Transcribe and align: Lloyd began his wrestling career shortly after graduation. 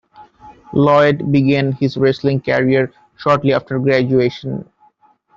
Lloyd 0.73 1.31
began 1.31 1.73
his 1.73 1.95
wrestling 1.95 2.41
career 2.41 2.91
shortly 3.17 3.53
after 3.53 3.77
graduation. 3.77 4.65